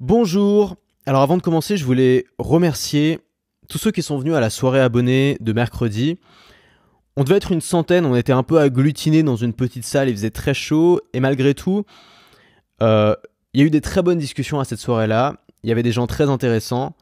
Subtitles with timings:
[0.00, 0.76] Bonjour.
[1.06, 3.18] Alors avant de commencer, je voulais remercier
[3.68, 6.20] tous ceux qui sont venus à la soirée abonnée de mercredi.
[7.16, 10.14] On devait être une centaine, on était un peu agglutinés dans une petite salle, il
[10.14, 11.84] faisait très chaud, et malgré tout,
[12.80, 13.16] euh,
[13.52, 15.90] il y a eu des très bonnes discussions à cette soirée-là, il y avait des
[15.90, 16.94] gens très intéressants,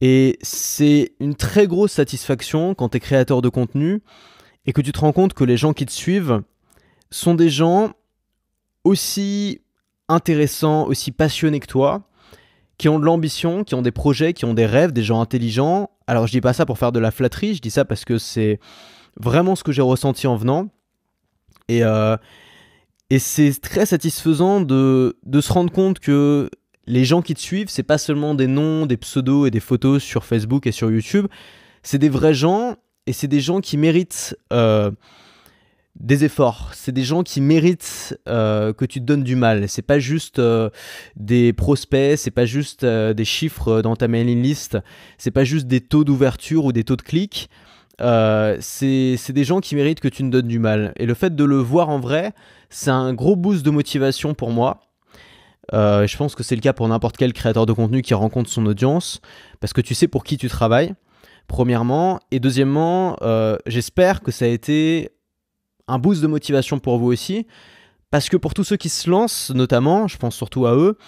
[0.00, 4.00] et c'est une très grosse satisfaction quand tu es créateur de contenu
[4.64, 6.40] et que tu te rends compte que les gens qui te suivent
[7.10, 7.94] sont des gens
[8.84, 9.60] aussi
[10.08, 12.08] intéressants, aussi passionnés que toi,
[12.82, 15.88] qui ont de l'ambition, qui ont des projets, qui ont des rêves, des gens intelligents.
[16.08, 18.18] Alors je dis pas ça pour faire de la flatterie, je dis ça parce que
[18.18, 18.58] c'est
[19.20, 20.68] vraiment ce que j'ai ressenti en venant.
[21.68, 22.16] Et, euh,
[23.08, 26.50] et c'est très satisfaisant de, de, se rendre compte que
[26.88, 30.02] les gens qui te suivent, c'est pas seulement des noms, des pseudos et des photos
[30.02, 31.28] sur Facebook et sur YouTube,
[31.84, 32.74] c'est des vrais gens
[33.06, 34.90] et c'est des gens qui méritent euh,
[35.98, 36.70] des efforts.
[36.72, 39.68] C'est des gens qui méritent euh, que tu te donnes du mal.
[39.68, 40.70] C'est pas juste euh,
[41.16, 44.78] des prospects, c'est pas juste euh, des chiffres dans ta mailing list,
[45.18, 47.48] c'est pas juste des taux d'ouverture ou des taux de clics.
[47.98, 50.92] c'est des gens qui méritent que tu te donnes du mal.
[50.96, 52.32] Et le fait de le voir en vrai,
[52.70, 54.80] c'est un gros boost de motivation pour moi.
[55.72, 58.64] je pense que c'est le cas pour n'importe quel créateur de contenu qui rencontre son
[58.66, 59.20] audience,
[59.60, 60.94] parce que tu sais pour qui tu travailles,
[61.48, 62.18] premièrement.
[62.30, 63.18] Et deuxièmement,
[63.66, 65.10] j'espère que ça a été
[65.88, 67.46] un boost de motivation pour vous aussi.
[68.10, 70.98] Parce que pour tous ceux qui se lancent, notamment, je pense surtout à eux,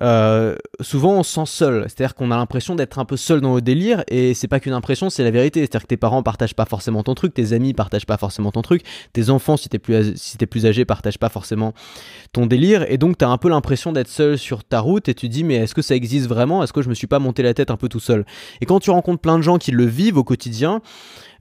[0.00, 1.84] euh, souvent on se sent seul.
[1.84, 4.72] C'est-à-dire qu'on a l'impression d'être un peu seul dans le délire et c'est pas qu'une
[4.72, 5.60] impression, c'est la vérité.
[5.60, 8.62] C'est-à-dire que tes parents partagent pas forcément ton truc, tes amis partagent pas forcément ton
[8.62, 11.74] truc, tes enfants, si t'es plus, si es plus âgé, partagent pas forcément
[12.32, 15.28] ton délire et donc t'as un peu l'impression d'être seul sur ta route et tu
[15.28, 16.62] te dis mais est-ce que ça existe vraiment?
[16.62, 18.24] Est-ce que je me suis pas monté la tête un peu tout seul?
[18.60, 20.80] Et quand tu rencontres plein de gens qui le vivent au quotidien,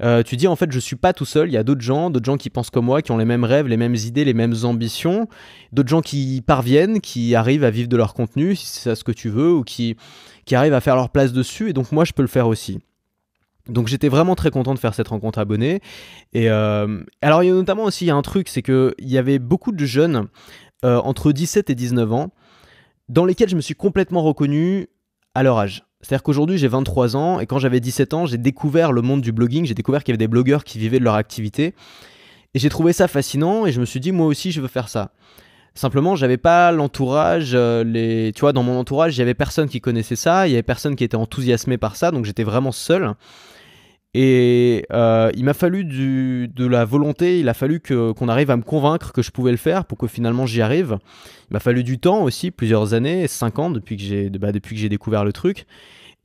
[0.03, 2.09] euh, tu dis en fait je suis pas tout seul, il y a d'autres gens,
[2.09, 4.33] d'autres gens qui pensent comme moi, qui ont les mêmes rêves, les mêmes idées, les
[4.33, 5.27] mêmes ambitions,
[5.71, 9.03] d'autres gens qui parviennent, qui arrivent à vivre de leur contenu, si c'est ça ce
[9.03, 9.95] que tu veux, ou qui,
[10.45, 12.79] qui arrivent à faire leur place dessus, et donc moi je peux le faire aussi.
[13.69, 15.81] Donc j'étais vraiment très content de faire cette rencontre abonnée.
[16.33, 18.93] Et euh, alors il y a notamment aussi il y a un truc, c'est qu'il
[18.99, 20.27] y avait beaucoup de jeunes
[20.85, 22.31] euh, entre 17 et 19 ans
[23.09, 24.87] dans lesquels je me suis complètement reconnu
[25.33, 25.86] à leur âge.
[26.01, 29.31] C'est-à-dire qu'aujourd'hui j'ai 23 ans et quand j'avais 17 ans j'ai découvert le monde du
[29.31, 31.73] blogging, j'ai découvert qu'il y avait des blogueurs qui vivaient de leur activité
[32.53, 34.89] et j'ai trouvé ça fascinant et je me suis dit moi aussi je veux faire
[34.89, 35.11] ça.
[35.77, 39.69] Simplement, j'avais pas l'entourage, euh, les, tu vois, dans mon entourage, il y avait personne
[39.69, 42.71] qui connaissait ça, il y avait personne qui était enthousiasmé par ça, donc j'étais vraiment
[42.71, 43.13] seul.
[44.13, 48.63] Et euh, il m'a fallu de la volonté, il a fallu qu'on arrive à me
[48.63, 50.97] convaincre que je pouvais le faire pour que finalement j'y arrive.
[51.49, 54.75] Il m'a fallu du temps aussi, plusieurs années, 5 ans depuis que j'ai, bah, depuis
[54.75, 55.65] que j'ai découvert le truc.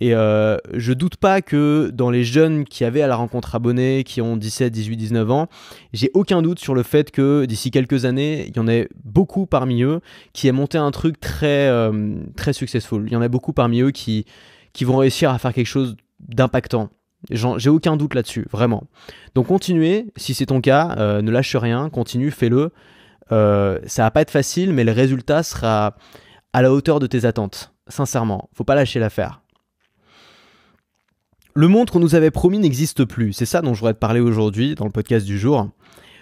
[0.00, 4.02] Et euh, je doute pas que dans les jeunes qui avaient à la rencontre abonnés,
[4.02, 5.48] qui ont 17, 18, 19 ans,
[5.92, 9.46] j'ai aucun doute sur le fait que d'ici quelques années, il y en ait beaucoup
[9.46, 10.00] parmi eux
[10.32, 13.04] qui aient monté un truc très, euh, très successful.
[13.06, 14.24] Il y en a beaucoup parmi eux qui,
[14.72, 16.90] qui vont réussir à faire quelque chose d'impactant.
[17.30, 18.84] J'ai aucun doute là-dessus, vraiment.
[19.34, 22.70] Donc continuez, si c'est ton cas, euh, ne lâche rien, continue, fais-le.
[23.30, 25.96] ça va pas être facile, mais le résultat sera
[26.52, 27.72] à la hauteur de tes attentes.
[27.88, 29.42] Sincèrement, faut pas lâcher l'affaire.
[31.54, 33.34] Le monde qu'on nous avait promis n'existe plus.
[33.34, 35.68] C'est ça dont je voudrais te parler aujourd'hui dans le podcast du jour.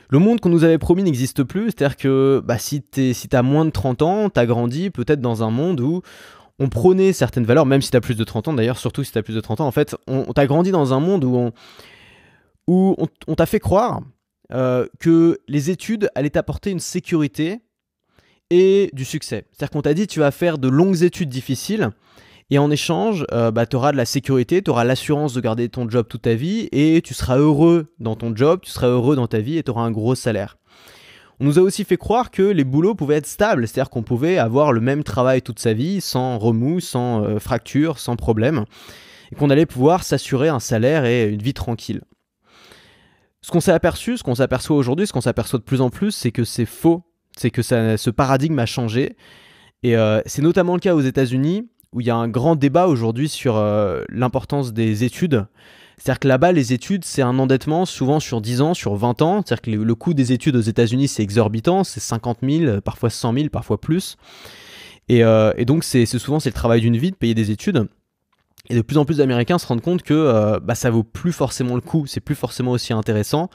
[0.09, 1.67] Le monde qu'on nous avait promis n'existe plus.
[1.67, 5.45] C'est-à-dire que bah, si tu si moins de 30 ans, tu as grandi peut-être dans
[5.45, 6.03] un monde où
[6.61, 9.11] on prônait certaines valeurs, même si tu as plus de 30 ans d'ailleurs, surtout si
[9.11, 9.67] tu as plus de 30 ans.
[9.67, 11.53] En fait, on, t'a grandi dans un monde où
[12.69, 14.03] on, on, t'a fait croire
[14.53, 17.61] euh, que les études allaient t'apporter une sécurité
[18.51, 19.47] et du succès.
[19.51, 21.91] C'est-à-dire qu'on t'a dit tu vas faire de longues études difficiles
[22.51, 25.69] et en échange, euh, bah, tu auras de la sécurité, tu auras l'assurance de garder
[25.71, 29.17] ton job toute ta vie et tu seras heureux dans ton job, tu seras heureux
[29.17, 30.59] dans ta vie et tu auras un gros salaire.
[31.41, 34.37] On nous a aussi fait croire que les boulots pouvaient être stables, c'est-à-dire qu'on pouvait
[34.37, 38.67] avoir le même travail toute sa vie, sans remous, sans euh, fracture, sans problème,
[39.33, 42.03] et qu'on allait pouvoir s'assurer un salaire et une vie tranquille.
[43.41, 46.11] Ce qu'on s'est aperçu, ce qu'on s'aperçoit aujourd'hui, ce qu'on s'aperçoit de plus en plus,
[46.11, 47.03] c'est que c'est faux,
[47.35, 49.17] c'est que ce paradigme a changé,
[49.83, 52.87] et euh, c'est notamment le cas aux États-Unis, où il y a un grand débat
[52.87, 55.47] aujourd'hui sur euh, l'importance des études.
[56.01, 59.43] C'est-à-dire que là-bas, les études, c'est un endettement souvent sur 10 ans, sur 20 ans.
[59.45, 63.35] C'est-à-dire que le coût des études aux États-Unis, c'est exorbitant, c'est 50 000, parfois 100
[63.35, 64.17] 000, parfois plus.
[65.11, 67.87] Et, euh, donc, c'est souvent c'est le travail d'une vie de payer des études.
[68.71, 71.33] Et de plus en plus d'Américains se rendent compte que euh, bah, ça vaut plus
[71.33, 73.51] forcément le coup, c'est plus forcément aussi intéressant.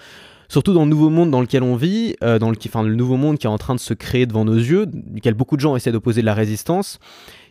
[0.47, 3.47] Surtout dans le nouveau monde dans lequel on vit, dans le, le nouveau monde qui
[3.47, 6.21] est en train de se créer devant nos yeux, duquel beaucoup de gens essaient d'opposer
[6.21, 6.99] de la résistance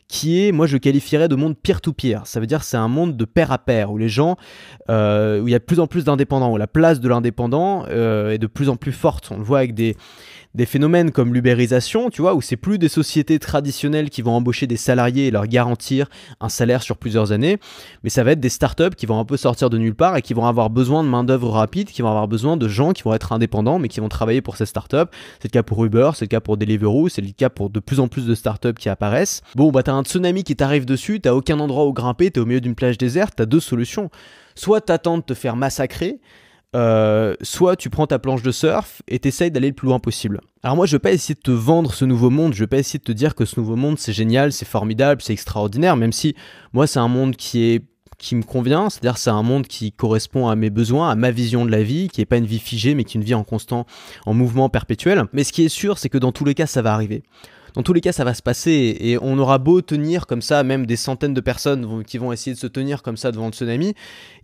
[0.09, 2.27] qui est, moi je qualifierais de monde peer-to-peer.
[2.27, 4.37] Ça veut dire c'est un monde de pair à pair, où les gens,
[4.91, 7.85] euh, où il y a de plus en plus d'indépendants, où la place de l'indépendant
[7.89, 9.31] euh, est de plus en plus forte.
[9.31, 9.97] On le voit avec des,
[10.55, 14.67] des phénomènes comme l'ubérisation, tu vois, où c'est plus des sociétés traditionnelles qui vont embaucher
[14.67, 16.09] des salariés et leur garantir
[16.41, 17.59] un salaire sur plusieurs années,
[18.03, 20.23] mais ça va être des startups qui vont un peu sortir de nulle part et
[20.23, 23.15] qui vont avoir besoin de main-d'œuvre rapide, qui vont avoir besoin de gens qui vont
[23.15, 25.11] être indépendants mais qui vont travailler pour ces startups.
[25.41, 27.81] C'est le cas pour Uber, c'est le cas pour Deliveroo, c'est le cas pour de
[27.81, 29.43] plus en plus de startups qui apparaissent.
[29.57, 32.47] Bon, bah t'as un tsunami qui t'arrive dessus, t'as aucun endroit où grimper, t'es au
[32.47, 34.11] milieu d'une plage déserte, t'as deux solutions.
[34.55, 36.21] Soit t'attends de te faire massacrer,
[36.75, 40.41] euh, soit tu prends ta planche de surf et t'essayes d'aller le plus loin possible.
[40.62, 42.79] Alors moi je vais pas essayer de te vendre ce nouveau monde, je vais pas
[42.79, 46.12] essayer de te dire que ce nouveau monde c'est génial, c'est formidable, c'est extraordinaire, même
[46.12, 46.35] si
[46.73, 47.82] moi c'est un monde qui
[48.19, 51.67] qui me convient, c'est-à-dire c'est un monde qui correspond à mes besoins, à ma vision
[51.67, 53.44] de la vie, qui n'est pas une vie figée, mais qui est une vie en
[53.44, 53.87] constant,
[54.25, 55.25] en mouvement perpétuel.
[55.32, 57.23] Mais ce qui est sûr, c'est que dans tous les cas, ça va arriver.
[57.75, 60.62] Dans tous les cas, ça va se passer et on aura beau tenir comme ça,
[60.62, 63.53] même des centaines de personnes qui vont essayer de se tenir comme ça devant le
[63.53, 63.94] tsunami,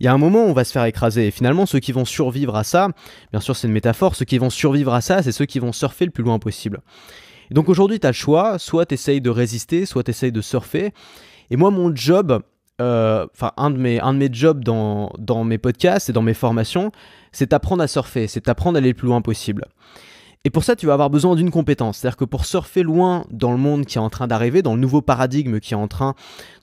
[0.01, 1.27] il y a un moment où on va se faire écraser.
[1.27, 2.89] Et finalement, ceux qui vont survivre à ça,
[3.31, 5.71] bien sûr c'est une métaphore, ceux qui vont survivre à ça, c'est ceux qui vont
[5.71, 6.81] surfer le plus loin possible.
[7.49, 10.33] Et donc aujourd'hui, tu as le choix, soit tu essayes de résister, soit tu essayes
[10.33, 10.93] de surfer.
[11.49, 12.41] Et moi, mon job,
[12.81, 16.21] euh, enfin un, de mes, un de mes jobs dans, dans mes podcasts et dans
[16.21, 16.91] mes formations,
[17.31, 19.67] c'est apprendre à surfer, c'est apprendre à aller le plus loin possible.
[20.43, 21.99] Et pour ça, tu vas avoir besoin d'une compétence.
[21.99, 24.81] C'est-à-dire que pour surfer loin dans le monde qui est en train d'arriver, dans le
[24.81, 26.15] nouveau paradigme qui est en train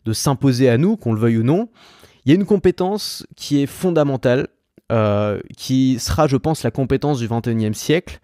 [0.04, 1.68] de s'imposer à nous, qu'on le veuille ou non,
[2.24, 4.48] il y a une compétence qui est fondamentale,
[4.90, 8.20] euh, qui sera, je pense, la compétence du 21e siècle,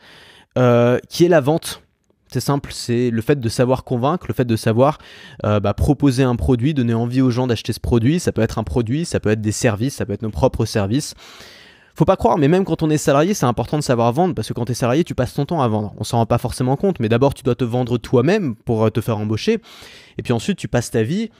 [0.58, 1.82] euh, qui est la vente.
[2.32, 4.98] C'est simple, c'est le fait de savoir convaincre, le fait de savoir
[5.44, 8.18] euh, bah, proposer un produit, donner envie aux gens d'acheter ce produit.
[8.18, 10.64] Ça peut être un produit, ça peut être des services, ça peut être nos propres
[10.64, 11.14] services.
[11.96, 14.48] Faut pas croire, mais même quand on est salarié, c'est important de savoir vendre parce
[14.48, 15.94] que quand tu es salarié, tu passes ton temps à vendre.
[15.96, 19.00] On s'en rend pas forcément compte, mais d'abord tu dois te vendre toi-même pour te
[19.00, 19.60] faire embaucher.
[20.18, 21.30] Et puis ensuite, tu passes ta vie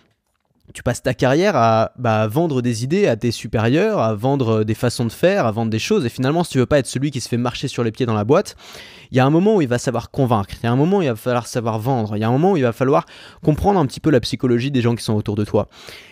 [0.73, 4.75] tu passes ta carrière à bah, vendre des idées à tes supérieurs, à vendre des
[4.75, 6.07] façons de faire, à vendre des choses.
[6.07, 8.07] Et finalement, si tu veux pas être celui qui se fait marcher sur les pieds
[8.07, 8.57] dans la boîte,
[9.11, 10.55] il y a un moment où il va savoir convaincre.
[10.63, 12.17] Il y a un moment où il va falloir savoir vendre.
[12.17, 13.05] Il y a un moment où il va falloir
[13.43, 15.69] comprendre un petit peu la psychologie des gens qui sont autour de toi.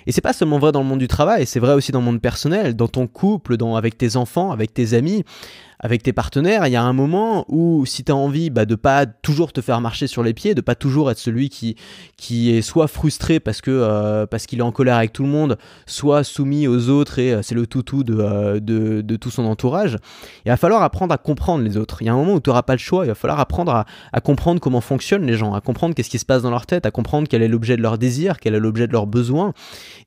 [0.07, 2.05] Et c'est pas seulement vrai dans le monde du travail, c'est vrai aussi dans le
[2.05, 5.25] monde personnel, dans ton couple, dans, avec tes enfants, avec tes amis
[5.83, 8.77] avec tes partenaires, il y a un moment où si tu as envie bah, de
[8.77, 11.77] pas toujours te faire marcher sur les pieds, de pas toujours être celui qui,
[12.51, 15.59] est soit frustré parce que euh, parce qu'il est en colère avec tout le monde,
[15.87, 19.45] soit soumis aux autres et euh, c'est le toutou de, euh, de, de, tout son
[19.45, 19.99] entourage,
[20.45, 22.01] il va falloir apprendre à comprendre les autres.
[22.01, 23.85] Il y a un moment où tu n'auras pas le choix, il va falloir apprendre
[24.13, 26.87] à, comprendre comment fonctionnent les gens, à comprendre qu'est-ce qui se passe dans leur tête,
[26.87, 29.53] à comprendre quel est l'objet de leur désir, quel est l'objet de leurs besoins,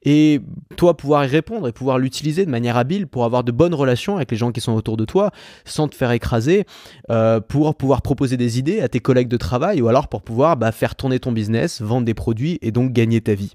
[0.03, 0.39] et
[0.77, 4.15] toi pouvoir y répondre et pouvoir l'utiliser de manière habile pour avoir de bonnes relations
[4.15, 5.31] avec les gens qui sont autour de toi
[5.65, 6.65] sans te faire écraser,
[7.09, 10.57] euh, pour pouvoir proposer des idées à tes collègues de travail ou alors pour pouvoir
[10.57, 13.53] bah, faire tourner ton business, vendre des produits et donc gagner ta vie.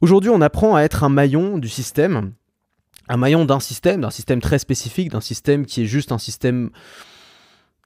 [0.00, 2.32] Aujourd'hui, on apprend à être un maillon du système,
[3.08, 6.70] un maillon d'un système, d'un système très spécifique, d'un système qui est juste un système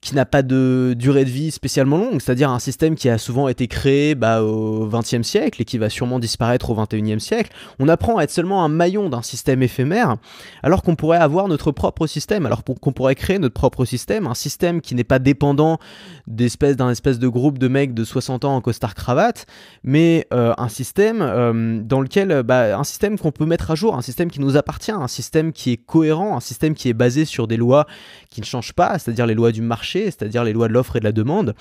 [0.01, 3.49] qui n'a pas de durée de vie spécialement longue, c'est-à-dire un système qui a souvent
[3.49, 7.51] été créé bah, au XXe siècle et qui va sûrement disparaître au XXIe siècle.
[7.79, 10.17] On apprend à être seulement un maillon d'un système éphémère,
[10.63, 14.35] alors qu'on pourrait avoir notre propre système, alors qu'on pourrait créer notre propre système, un
[14.35, 15.79] système qui n'est pas dépendant
[16.27, 19.47] d'espèce d'un espèce de groupe de mecs de 60 ans en costard cravate,
[19.83, 23.97] mais euh, un système euh, dans lequel, bah, un système qu'on peut mettre à jour,
[23.97, 27.25] un système qui nous appartient, un système qui est cohérent, un système qui est basé
[27.25, 27.87] sur des lois
[28.31, 31.01] qui ne changent pas, c'est-à-dire les lois du marché c'est-à-dire les lois de l'offre et
[31.01, 31.55] de la demande,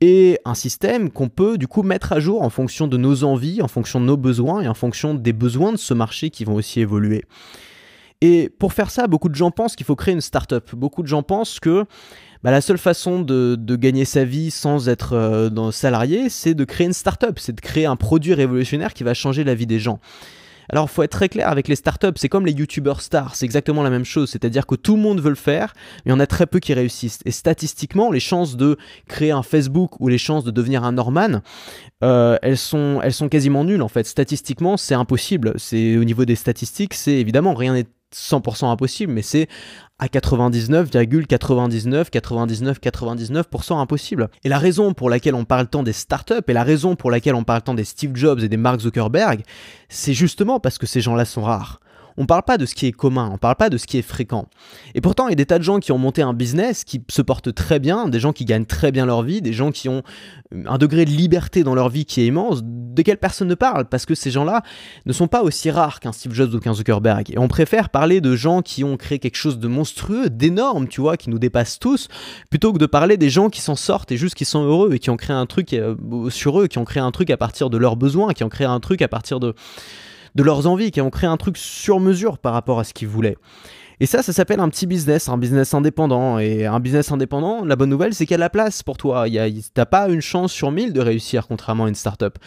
[0.00, 3.62] et un système qu'on peut du coup mettre à jour en fonction de nos envies,
[3.62, 6.54] en fonction de nos besoins et en fonction des besoins de ce marché qui vont
[6.54, 7.24] aussi évoluer.
[8.20, 10.74] Et pour faire ça, beaucoup de gens pensent qu'il faut créer une start-up.
[10.74, 11.84] Beaucoup de gens pensent que
[12.42, 16.86] bah, la seule façon de, gagner sa vie sans être euh, salarié, c'est de créer
[16.86, 20.00] une start-up, c'est de créer un produit révolutionnaire qui va changer la vie des gens.
[20.70, 23.82] Alors, faut être très clair avec les startups, c'est comme les youtubeurs stars, c'est exactement
[23.82, 25.72] la même chose, c'est-à-dire que tout le monde veut le faire,
[26.04, 27.20] mais il y en a très peu qui réussissent.
[27.24, 28.76] Et statistiquement, les chances de
[29.08, 31.40] créer un Facebook ou les chances de devenir un Norman,
[32.04, 34.06] euh, elles, sont, elles sont quasiment nulles en fait.
[34.06, 35.54] Statistiquement, c'est impossible.
[35.56, 39.48] C'est au niveau des statistiques, c'est évidemment rien n'est 100% impossible, mais c'est
[39.98, 44.28] à 99,99, 99, 99% impossible.
[44.44, 47.34] Et la raison pour laquelle on parle tant des startups et la raison pour laquelle
[47.34, 49.42] on parle tant des Steve Jobs et des Mark Zuckerberg,
[49.88, 51.80] c'est justement parce que ces gens-là sont rares
[52.18, 54.02] on parle pas de ce qui est commun, on parle pas de ce qui est
[54.02, 54.48] fréquent.
[54.94, 57.00] Et pourtant, il y a des tas de gens qui ont monté un business qui
[57.08, 59.88] se portent très bien, des gens qui gagnent très bien leur vie, des gens qui
[59.88, 60.02] ont
[60.66, 64.04] un degré de liberté dans leur vie qui est immense, desquels personne ne parle, parce
[64.04, 64.62] que ces gens-là
[65.06, 67.30] ne sont pas aussi rares qu'un Steve Jobs ou qu'un Zuckerberg.
[67.30, 71.00] Et on préfère parler de gens qui ont créé quelque chose de monstrueux, d'énorme, tu
[71.00, 72.08] vois, qui nous dépassent tous,
[72.50, 74.98] plutôt que de parler des gens qui s'en sortent et juste qui sont heureux et
[74.98, 75.94] qui ont créé un truc euh,
[76.30, 78.66] sur eux, qui ont créé un truc à partir de leurs besoins, qui ont créé
[78.66, 79.54] un truc à partir de
[80.38, 83.08] de leurs envies, qui ont créé un truc sur mesure par rapport à ce qu'ils
[83.08, 83.36] voulaient.
[84.00, 86.38] Et ça, ça s'appelle un petit business, un business indépendant.
[86.38, 88.96] Et un business indépendant, la bonne nouvelle, c'est qu'il y a de la place pour
[88.96, 89.26] toi.
[89.74, 92.38] T'as pas une chance sur mille de réussir, contrairement à une startup.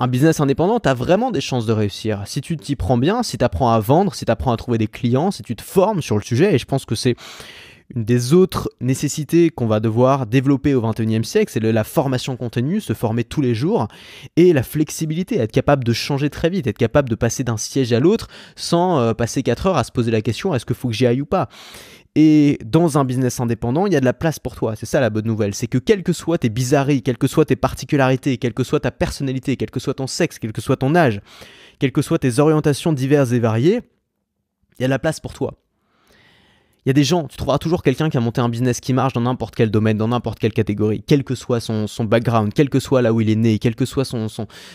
[0.00, 2.24] Un business indépendant, tu as vraiment des chances de réussir.
[2.26, 4.78] Si tu t'y prends bien, si tu apprends à vendre, si tu apprends à trouver
[4.78, 7.14] des clients, si tu te formes sur le sujet, et je pense que c'est
[7.94, 12.80] une des autres nécessités qu'on va devoir développer au XXIe siècle, c'est la formation continue,
[12.80, 13.88] se former tous les jours,
[14.36, 17.92] et la flexibilité, être capable de changer très vite, être capable de passer d'un siège
[17.92, 20.88] à l'autre sans euh, passer 4 heures à se poser la question est-ce qu'il faut
[20.88, 21.48] que j'y aille ou pas?
[22.18, 24.74] Et dans un business indépendant, il y a de la place pour toi.
[24.74, 25.54] C'est ça la bonne nouvelle.
[25.54, 28.80] C'est que quelles que soient tes bizarreries, quelles que soient tes particularités, quelle que soit
[28.80, 31.20] ta personnalité, quel que soit ton sexe, quel que soit ton âge,
[31.78, 33.82] quelles que soient tes orientations diverses et variées,
[34.78, 35.58] il y a de la place pour toi.
[36.86, 38.92] Il y a des gens, tu trouveras toujours quelqu'un qui a monté un business qui
[38.92, 42.70] marche dans n'importe quel domaine, dans n'importe quelle catégorie, quel que soit son, background, quel
[42.70, 44.28] que soit là où il est né, quelle que soit son,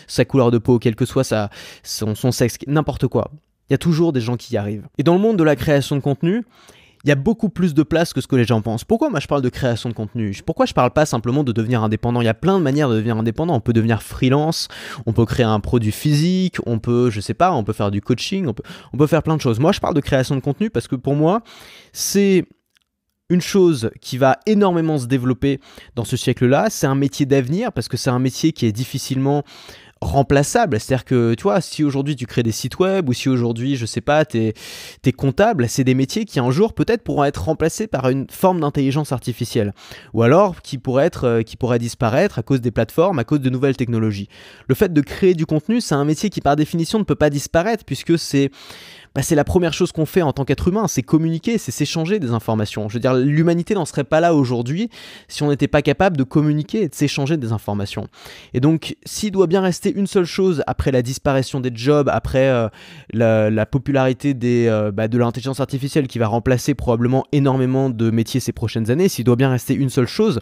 [0.06, 1.48] sa couleur de peau, quel que soit sa,
[1.82, 3.30] son sexe, n'importe quoi.
[3.70, 4.86] Il y a toujours des gens qui y arrivent.
[4.98, 6.44] Et dans le monde de la création de contenu,
[7.04, 8.84] il y a beaucoup plus de place que ce que les gens pensent.
[8.84, 10.36] Pourquoi moi je parle de création de contenu?
[10.46, 12.20] Pourquoi je parle pas simplement de devenir indépendant?
[12.20, 13.54] Il y a plein de manières de devenir indépendant.
[13.54, 14.68] On peut devenir freelance,
[15.06, 18.00] on peut créer un produit physique, on peut, je sais pas, on peut faire du
[18.00, 18.46] coaching,
[18.92, 19.58] on peut faire plein de choses.
[19.58, 21.42] Moi je parle de création de contenu parce que pour moi,
[21.92, 22.46] c'est
[23.28, 25.60] une chose qui va énormément se développer
[25.96, 29.42] dans ce siècle-là, c'est un métier d'avenir parce que c'est un métier qui est difficilement
[30.02, 30.78] remplaçable.
[30.80, 33.86] C'est-à-dire que, tu vois, si aujourd'hui tu crées des sites web ou si aujourd'hui, je
[33.86, 37.86] sais pas, tu es, comptable, c'est des métiers qui un jour peut-être pourront être remplacés
[37.86, 39.72] par une forme d'intelligence artificielle.
[40.12, 43.40] Ou alors qui pourraient, être, euh, qui pourraient disparaître à cause des plateformes, à cause
[43.40, 44.28] de nouvelles technologies.
[44.68, 47.30] Le fait de créer du contenu, c'est un métier qui par définition ne peut pas
[47.30, 48.50] disparaître puisque c'est
[49.14, 52.18] bah, c'est la première chose qu'on fait en tant qu'être humain, c'est communiquer, c'est s'échanger
[52.18, 52.88] des informations.
[52.88, 54.88] Je veux dire, l'humanité n'en serait pas là aujourd'hui
[55.28, 58.08] si on n'était pas capable de communiquer et de s'échanger des informations.
[58.54, 62.48] Et donc, s'il doit bien rester une seule chose après la disparition des jobs, après
[62.48, 62.68] euh,
[63.12, 68.52] la, popularité euh, bah, de l'intelligence artificielle qui va remplacer probablement énormément de métiers ces
[68.52, 70.40] prochaines années, s'il doit bien rester une seule chose,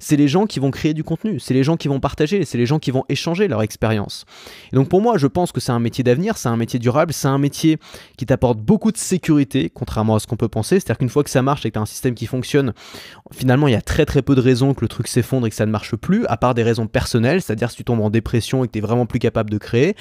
[0.00, 2.58] c'est les gens qui vont créer du contenu, c'est les gens qui vont partager, c'est
[2.58, 4.24] les gens qui vont échanger leur expérience.
[4.72, 7.12] Et donc pour moi, je pense que c'est un métier d'avenir, c'est un métier durable,
[7.12, 7.78] c'est un métier
[8.16, 10.80] qui t'apporte beaucoup de sécurité, contrairement à ce qu'on peut penser.
[10.80, 12.72] C'est-à-dire qu'une fois que ça marche et que tu as un système qui fonctionne,
[13.32, 15.56] finalement, il y a très très peu de raisons que le truc s'effondre et que
[15.56, 18.64] ça ne marche plus, à part des raisons personnelles, c'est-à-dire si tu tombes en dépression
[18.64, 19.94] et que tu es vraiment plus capable de créer.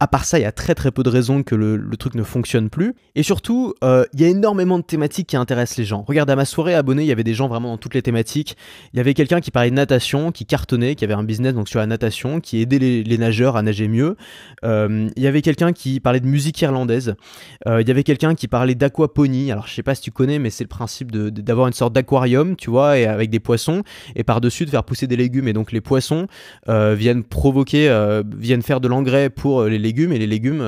[0.00, 2.22] À part ça, il y a très très peu de raisons que le, truc ne
[2.22, 2.94] fonctionne plus.
[3.14, 6.04] Et surtout, euh, il y a énormément de thématiques qui intéressent les gens.
[6.06, 8.56] Regarde, à ma soirée abonnée, il y avait des gens vraiment dans toutes les thématiques.
[8.92, 11.78] Il y avait quelqu'un parlait de natation, qui cartonnait, qui avait un business donc sur
[11.78, 14.16] la natation, qui aidait les, nageurs à nager mieux.
[14.64, 17.14] Euh, il y avait quelqu'un qui parlait de musique irlandaise.
[17.66, 19.50] Euh, il y avait quelqu'un qui parlait d'aquaponie.
[19.52, 22.56] Alors je sais pas si tu connais, mais c'est le principe d'avoir une sorte d'aquarium,
[22.56, 23.82] tu vois, et avec des poissons,
[24.14, 25.48] et par-dessus de faire pousser des légumes.
[25.48, 26.26] Et donc les poissons
[26.68, 27.88] euh, viennent provoquer,
[28.36, 30.62] viennent faire de l'engrais pour les légumes, et les légumes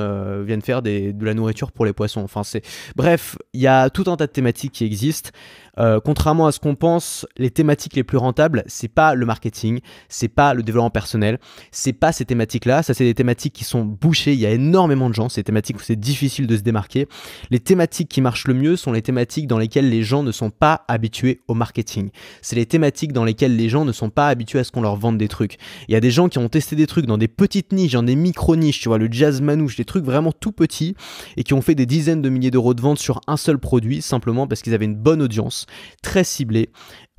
[0.45, 2.21] viennent faire de la nourriture pour les poissons.
[2.21, 2.63] Enfin c'est,
[2.95, 5.31] bref, il y a tout un tas de thématiques qui existent.
[5.79, 9.79] Euh, contrairement à ce qu'on pense, les thématiques les plus rentables, c'est pas le marketing,
[10.09, 11.39] c'est pas le développement personnel,
[11.71, 12.83] c'est pas ces thématiques-là.
[12.83, 14.33] Ça, c'est des thématiques qui sont bouchées.
[14.33, 15.29] Il y a énormément de gens.
[15.29, 17.07] C'est des thématiques où c'est difficile de se démarquer.
[17.49, 20.49] Les thématiques qui marchent le mieux sont les thématiques dans lesquelles les gens ne sont
[20.49, 22.09] pas habitués au marketing.
[22.41, 24.95] C'est les thématiques dans lesquelles les gens ne sont pas habitués à ce qu'on leur
[24.95, 25.57] vende des trucs.
[25.87, 28.03] Il y a des gens qui ont testé des trucs dans des petites niches, dans
[28.03, 30.95] des micro-niches, tu vois, le jazz manouche, des trucs vraiment tout petits
[31.37, 34.01] et qui ont fait des dizaines de milliers d'euros de vente sur un seul produit
[34.01, 35.65] simplement parce qu'ils avaient une bonne audience
[36.01, 36.69] très ciblé,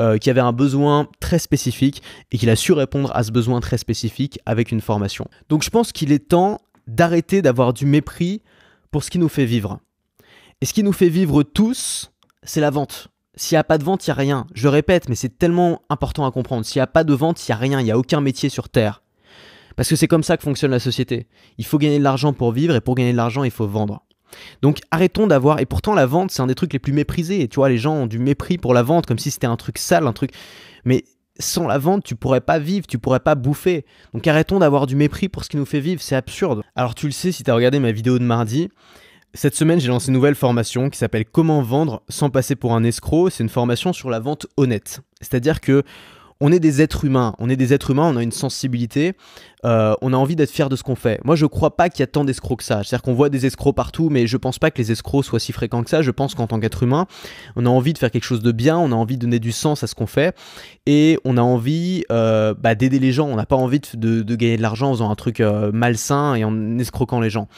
[0.01, 2.03] euh, qui avait un besoin très spécifique
[2.33, 5.27] et qu'il a su répondre à ce besoin très spécifique avec une formation.
[5.49, 8.43] Donc je pense qu'il est temps d'arrêter d'avoir du mépris
[8.91, 9.81] pour ce qui nous fait vivre.
[10.61, 13.09] Et ce qui nous fait vivre tous, c'est la vente.
[13.37, 14.47] S'il n'y a pas de vente, il n'y a rien.
[14.55, 16.67] Je répète, mais c'est tellement important à comprendre.
[16.67, 18.49] S'il n'y a pas de vente, il n'y a rien, il n'y a aucun métier
[18.49, 19.03] sur Terre.
[19.77, 21.27] Parce que c'est comme ça que fonctionne la société.
[21.57, 24.05] Il faut gagner de l'argent pour vivre et pour gagner de l'argent, il faut vendre.
[24.63, 25.61] Donc arrêtons d'avoir.
[25.61, 27.41] Et pourtant, la vente, c'est un des trucs les plus méprisés.
[27.43, 29.57] Et tu vois, les gens ont du mépris pour la vente, comme si c'était un
[29.57, 30.33] truc sale, un truc.
[30.85, 31.05] Mais
[31.39, 33.85] sans la vente, tu pourrais pas vivre, tu pourrais pas bouffer.
[34.13, 36.63] Donc arrêtons d'avoir du mépris pour ce qui nous fait vivre, c'est absurde.
[36.77, 38.69] Alors tu le sais si tu as regardé ma vidéo de mardi.
[39.33, 42.83] Cette semaine, j'ai lancé une nouvelle formation qui s'appelle Comment vendre sans passer pour un
[42.83, 43.31] escroc.
[43.31, 45.01] C'est une formation sur la vente honnête.
[45.21, 45.85] C'est-à-dire que
[46.41, 49.13] on est des êtres humains, on est des êtres humains, on a une sensibilité,
[49.67, 51.21] euh, on a envie d'être fier de ce qu'on fait.
[51.23, 52.83] Moi, je crois pas qu'il y a tant d'escrocs que ça.
[52.83, 55.53] C'est-à-dire qu'on voit des escrocs partout, mais je pense pas que les escrocs soient si
[55.53, 56.01] fréquents que ça.
[56.01, 57.07] Je pense qu'en tant qu'être humain,
[57.57, 59.53] on a envie de faire quelque chose de bien, on a envie de donner du
[59.53, 60.35] sens à ce qu'on fait,
[60.87, 63.29] et on a envie euh, bah, d'aider les gens.
[63.29, 66.45] On n'a pas envie de, gagner de l'argent en faisant un truc euh, malsain et
[66.45, 67.49] en escroquant les gens.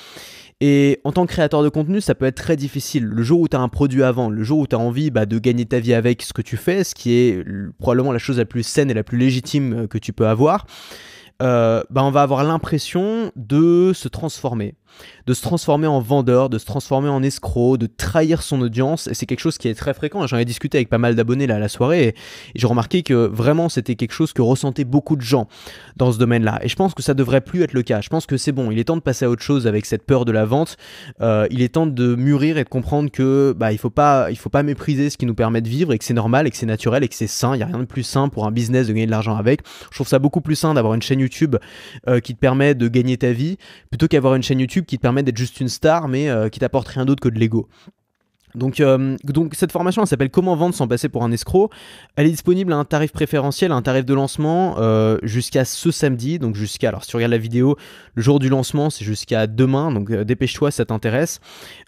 [0.60, 3.04] Et en tant que créateur de contenu, ça peut être très difficile.
[3.04, 5.26] Le jour où tu as un produit vendre, le jour où tu as envie bah,
[5.26, 7.44] de gagner ta vie avec ce que tu fais, ce qui est
[7.78, 10.66] probablement la chose la plus saine et la plus légitime euh, que tu peux avoir,
[11.42, 14.74] euh, bah, on va avoir l'impression de se transformer.
[15.26, 19.06] De se transformer en vendeur, de se transformer en escroc, de trahir son audience.
[19.06, 20.26] Et c'est quelque chose qui est très fréquent.
[20.26, 22.14] J'en ai discuté avec pas mal d'abonnés là à la soirée et,
[22.54, 25.48] j'ai remarqué que vraiment c'était quelque chose que ressentaient beaucoup de gens
[25.96, 26.60] dans ce domaine-là.
[26.62, 28.00] Et je pense que ça devrait plus être le cas.
[28.00, 28.70] Je pense que c'est bon.
[28.70, 30.76] Il est temps de passer à autre chose avec cette peur de la vente.
[31.20, 34.50] Euh, il est temps de mûrir et de comprendre que bah il faut pas faut
[34.50, 36.66] pas mépriser ce qui nous permet de vivre et que c'est normal et que c'est
[36.66, 37.54] naturel et que c'est sain.
[37.54, 39.60] Il y a rien de plus sain pour un business de gagner de l'argent avec.
[39.90, 41.56] Je trouve ça beaucoup plus sain d'avoir une chaîne YouTube
[42.08, 43.56] euh, qui te permet de gagner ta vie
[43.90, 46.60] plutôt qu'avoir une chaîne YouTube qui te permet d'être juste une star mais euh, qui
[46.60, 47.68] t'apporte rien d'autre que de l'ego.
[48.54, 51.70] Donc, euh, donc cette formation elle s'appelle Comment vendre sans passer pour un escroc.
[52.16, 55.90] Elle est disponible à un tarif préférentiel, à un tarif de lancement euh, jusqu'à ce
[55.90, 56.38] samedi.
[56.38, 57.76] Donc jusqu'à alors si tu regardes la vidéo,
[58.14, 59.90] le jour du lancement c'est jusqu'à demain.
[59.90, 61.40] Donc dépêche-toi si ça t'intéresse.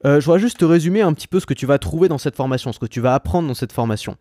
[0.04, 2.36] je voudrais juste te résumer un petit peu ce que tu vas trouver dans cette
[2.36, 4.16] formation, ce que tu vas apprendre dans cette formation.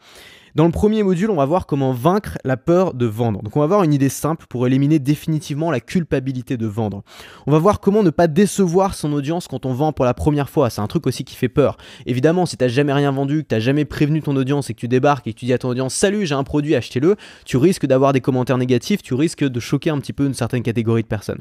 [0.56, 3.42] Dans le premier module, on va voir comment vaincre la peur de vendre.
[3.42, 7.02] Donc on va voir une idée simple pour éliminer définitivement la culpabilité de vendre.
[7.48, 10.52] On va voir comment ne pas décevoir son audience quand on vend pour la première
[10.52, 10.70] fois.
[10.70, 11.78] C'est un truc aussi qui fait peur.
[12.06, 14.76] Évidemment, si tu n'as jamais rien vendu, que tu n'as jamais prévenu ton audience et
[14.76, 17.16] que tu débarques et que tu dis à ton audience Salut, j'ai un produit, achetez-le,
[17.46, 20.62] tu risques d'avoir des commentaires négatifs, tu risques de choquer un petit peu une certaine
[20.62, 21.40] catégorie de personnes.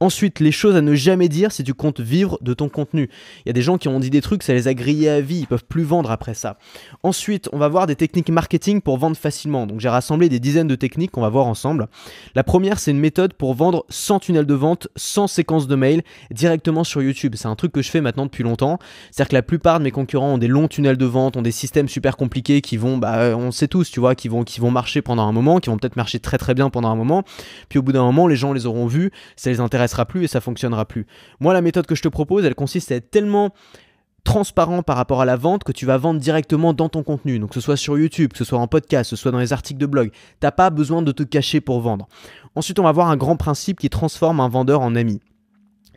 [0.00, 3.08] Ensuite, les choses à ne jamais dire si tu comptes vivre de ton contenu.
[3.46, 5.20] Il y a des gens qui ont dit des trucs, ça les a grillés à
[5.20, 6.58] vie, ils peuvent plus vendre après ça.
[7.04, 9.66] Ensuite, on va voir des techniques marketing marketing pour vendre facilement.
[9.66, 11.86] Donc j'ai rassemblé des dizaines de techniques qu'on va voir ensemble.
[12.34, 16.02] La première, c'est une méthode pour vendre sans tunnel de vente, sans séquence de mail,
[16.30, 17.34] directement sur YouTube.
[17.36, 18.78] C'est un truc que je fais maintenant depuis longtemps.
[19.10, 21.50] C'est-à-dire que la plupart de mes concurrents ont des longs tunnels de vente, ont des
[21.50, 24.70] systèmes super compliqués qui vont, bah, on sait tous, tu vois, qui vont, qui vont
[24.70, 27.24] marcher pendant un moment, qui vont peut-être marcher très très bien pendant un moment.
[27.68, 30.28] Puis au bout d'un moment, les gens les auront vus, ça les intéressera plus et
[30.28, 31.06] ça fonctionnera plus.
[31.38, 33.52] Moi, la méthode que je te propose, elle consiste à être tellement
[34.24, 37.38] transparent par rapport à la vente que tu vas vendre directement dans ton contenu.
[37.38, 39.38] Donc que ce soit sur YouTube, que ce soit en podcast, que ce soit dans
[39.38, 40.10] les articles de blog.
[40.40, 42.08] T'as pas besoin de te cacher pour vendre.
[42.54, 45.20] Ensuite, on va voir un grand principe qui transforme un vendeur en ami.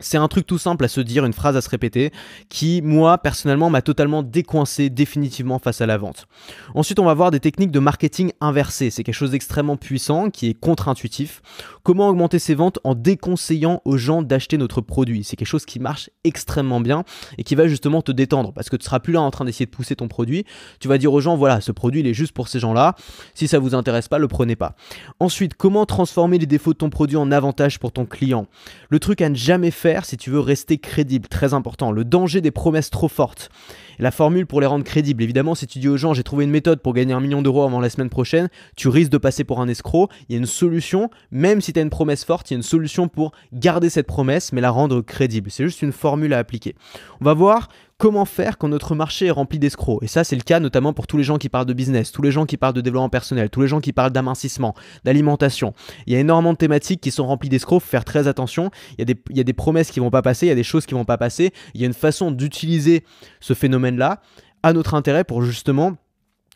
[0.02, 2.12] C'est un truc tout simple à se dire, une phrase à se répéter,
[2.48, 6.26] qui, moi, personnellement, m'a totalement décoincé définitivement face à la vente.
[6.74, 8.90] Ensuite, on va voir des techniques de marketing inversé.
[8.90, 11.40] C'est quelque chose d'extrêmement puissant, qui est contre-intuitif.
[11.82, 15.24] Comment augmenter ses ventes en déconseillant aux gens d'acheter notre produit?
[15.24, 17.04] C'est quelque chose qui marche extrêmement bien
[17.38, 19.66] et qui va justement te détendre, parce que tu seras plus là en train d'essayer
[19.66, 20.44] de pousser ton produit.
[20.80, 22.94] Tu vas dire aux gens, voilà, ce produit, il est juste pour ces gens-là.
[23.34, 24.74] Si ça vous intéresse pas, le prenez pas.
[25.20, 28.46] Ensuite, comment transformer les défauts de ton produit en avantage pour ton client?
[28.88, 31.28] Le truc à ne jamais faire si tu veux rester crédible.
[31.28, 31.92] Très important.
[31.92, 33.50] Le danger des promesses trop fortes.
[33.98, 35.22] La formule pour les rendre crédibles.
[35.22, 37.62] Évidemment, si tu dis aux gens j'ai trouvé une méthode pour gagner un million d'euros
[37.62, 40.08] avant la semaine prochaine, tu risques de passer pour un escroc.
[40.28, 42.58] Il y a une solution, même si tu as une promesse forte, il y a
[42.58, 45.50] une solution pour garder cette promesse mais la rendre crédible.
[45.50, 46.74] C'est juste une formule à appliquer.
[47.20, 47.68] On va voir
[48.02, 50.02] comment faire quand notre marché est rempli d'escrocs.
[50.02, 52.20] Et ça, c'est le cas notamment pour tous les gens qui parlent de business, tous
[52.20, 54.74] les gens qui parlent de développement personnel, tous les gens qui parlent d'amincissement,
[55.04, 55.72] d'alimentation.
[56.08, 58.72] Il y a énormément de thématiques qui sont remplies d'escrocs, faut faire très attention.
[58.98, 60.52] Il y, a des, il y a des promesses qui vont pas passer, il y
[60.52, 61.52] a des choses qui vont pas passer.
[61.74, 63.04] Il y a une façon d'utiliser
[63.38, 64.20] ce phénomène-là
[64.62, 65.96] à notre intérêt pour justement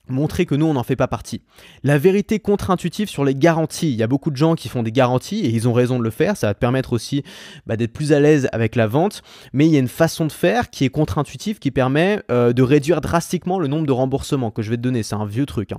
[0.09, 1.43] montrer que nous, on n'en fait pas partie.
[1.83, 3.91] La vérité contre-intuitive sur les garanties.
[3.91, 6.05] Il y a beaucoup de gens qui font des garanties et ils ont raison de
[6.05, 6.37] le faire.
[6.37, 7.23] Ça va te permettre aussi
[7.67, 9.23] bah, d'être plus à l'aise avec la vente.
[9.53, 12.63] Mais il y a une façon de faire qui est contre-intuitive qui permet euh, de
[12.63, 15.03] réduire drastiquement le nombre de remboursements que je vais te donner.
[15.03, 15.73] C'est un vieux truc.
[15.73, 15.79] Hein.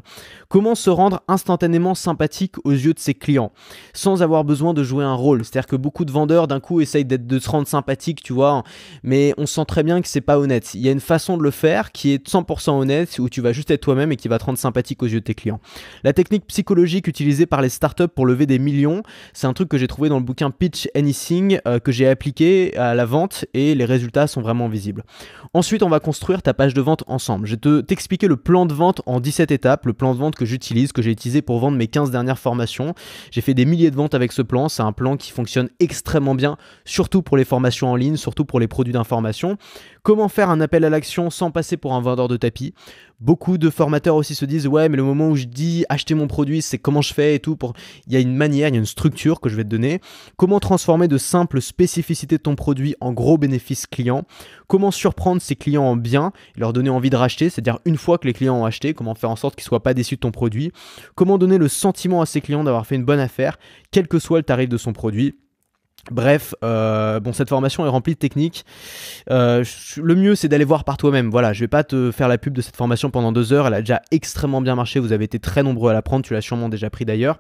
[0.50, 3.52] Comment se rendre instantanément sympathique aux yeux de ses clients
[3.94, 5.44] sans avoir besoin de jouer un rôle?
[5.44, 8.64] C'est-à-dire que beaucoup de vendeurs d'un coup essayent de se rendre sympathique, tu vois.
[9.04, 10.74] Mais on sent très bien que c'est pas honnête.
[10.74, 13.54] Il y a une façon de le faire qui est 100% honnête où tu vas
[13.54, 15.60] juste être toi-même qui va te rendre sympathique aux yeux de tes clients.
[16.04, 19.04] La technique psychologique utilisée par les startups pour lever des millions,
[19.34, 22.76] c'est un truc que j'ai trouvé dans le bouquin Pitch Anything euh, que j'ai appliqué
[22.78, 25.04] à la vente et les résultats sont vraiment visibles.
[25.54, 27.48] Ensuite, on va construire ta page de vente ensemble.
[27.48, 30.36] Je vais te t'expliquer le plan de vente en 17 étapes, le plan de vente
[30.36, 32.94] que j'utilise, que j'ai utilisé pour vendre mes 15 dernières formations.
[33.32, 36.36] J'ai fait des milliers de ventes avec ce plan, c'est un plan qui fonctionne extrêmement
[36.36, 39.58] bien, surtout pour les formations en ligne, surtout pour les produits d'information.
[40.04, 42.74] Comment faire un appel à l'action sans passer pour un vendeur de tapis?
[43.20, 46.28] Beaucoup de formateurs aussi se disent ouais mais le moment où je dis acheter mon
[46.28, 47.74] produit c'est comment je fais et tout pour
[48.06, 50.02] il y a une manière, il y a une structure que je vais te donner.
[50.36, 54.26] Comment transformer de simples spécificités de ton produit en gros bénéfices clients?
[54.68, 58.20] Comment surprendre ses clients en bien et leur donner envie de racheter, c'est-à-dire une fois
[58.20, 60.32] que les clients ont acheté, comment faire en sorte qu'ils soient pas déçus de ton
[60.32, 60.72] produit?
[61.16, 63.58] Comment donner le sentiment à ses clients d'avoir fait une bonne affaire
[63.90, 65.36] quel que soit le tarif de son produit?
[66.12, 68.66] Bref, euh, bon, cette formation est remplie de techniques.
[69.30, 69.64] Euh,
[69.98, 71.30] le mieux, c'est d'aller voir par toi-même.
[71.30, 73.68] Voilà, je vais pas te faire la pub de cette formation pendant deux heures.
[73.68, 75.00] Elle a déjà extrêmement bien marché.
[75.00, 76.24] Vous avez été très nombreux à la prendre.
[76.24, 77.40] Tu l'as sûrement déjà pris d'ailleurs.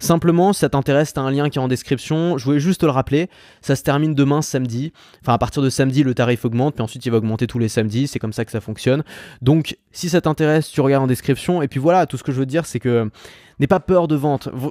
[0.00, 2.38] Simplement, si ça t'intéresse, tu as un lien qui est en description.
[2.38, 3.28] Je voulais juste te le rappeler.
[3.60, 4.92] Ça se termine demain, samedi.
[5.22, 6.74] Enfin, à partir de samedi, le tarif augmente.
[6.74, 8.06] Puis ensuite, il va augmenter tous les samedis.
[8.06, 9.04] C'est comme ça que ça fonctionne.
[9.42, 11.62] Donc, si ça t'intéresse, tu regardes en description.
[11.62, 13.10] Et puis voilà, tout ce que je veux dire, c'est que
[13.60, 14.18] N'aie pas peur de,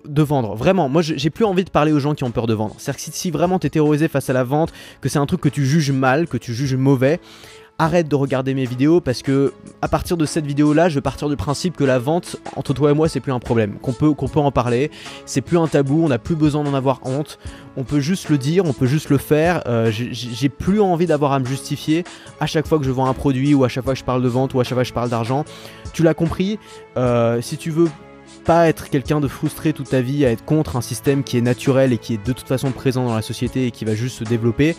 [0.08, 0.56] de vendre.
[0.56, 2.73] Vraiment, moi j'ai plus envie de parler aux gens qui ont peur de vendre.
[2.80, 5.49] C'est-à-dire que si, vraiment t'es terrorisé face à la vente, que c'est un truc que
[5.49, 7.19] tu juges mal, que tu juges mauvais,
[7.78, 11.02] arrête de regarder mes vidéos parce que à partir de cette vidéo là je vais
[11.02, 13.75] partir du principe que la vente entre toi et moi c'est plus un problème.
[13.75, 14.89] Qu'on peut peut en parler.
[15.28, 17.38] C'est plus un tabou on n'a plus besoin d'en avoir honte.
[17.78, 19.62] On peut juste le dire on peut juste le faire.
[19.67, 22.04] Euh, j'ai plus envie d'avoir à me justifier
[22.39, 24.23] à chaque fois que je vends un produit ou à chaque fois que je parle
[24.23, 25.45] de vente ou à chaque fois que je parle d'argent.
[25.93, 26.58] Tu l'as compris.
[26.97, 27.88] Euh, si tu veux
[28.39, 31.41] pas être quelqu'un de frustré toute ta vie, à être contre un système qui est
[31.41, 34.17] naturel et qui est de toute façon présent dans la société et qui va juste
[34.19, 34.75] se développer,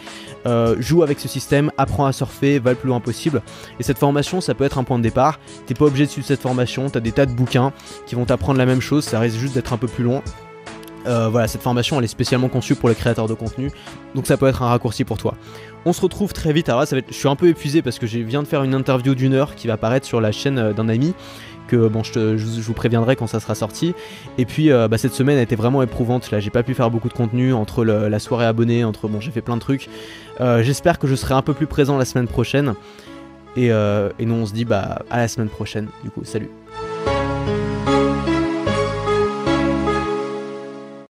[0.46, 3.42] euh, joue avec ce système, apprends à surfer, va le plus loin possible.
[3.78, 5.38] Et cette formation, ça peut être un point de départ.
[5.66, 7.72] T'es pas obligé de suivre cette formation, t'as des tas de bouquins
[8.06, 10.22] qui vont t'apprendre la même chose, ça risque juste d'être un peu plus long.
[11.06, 13.70] Euh, voilà, cette formation elle est spécialement conçue pour les créateurs de contenu,
[14.14, 15.34] donc ça peut être un raccourci pour toi.
[15.86, 16.68] On se retrouve très vite.
[16.68, 17.08] Alors là, ça va être...
[17.08, 19.54] je suis un peu épuisé parce que je viens de faire une interview d'une heure
[19.54, 21.14] qui va apparaître sur la chaîne euh, d'un ami
[21.76, 23.94] bon, je, vous préviendrai quand ça sera sorti.
[24.38, 26.30] Et puis euh, bah, cette semaine a été vraiment éprouvante.
[26.30, 29.30] Là, j'ai pas pu faire beaucoup de contenu entre la soirée abonnée, entre bon, j'ai
[29.30, 29.88] fait plein de trucs.
[30.40, 32.74] Euh, j'espère que je serai un peu plus présent la semaine prochaine.
[33.56, 35.88] Et, euh, et nous, on se dit bah à la semaine prochaine.
[36.04, 36.50] Du coup, salut.